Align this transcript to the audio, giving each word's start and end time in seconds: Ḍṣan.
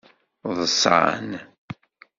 Ḍṣan. 0.59 1.29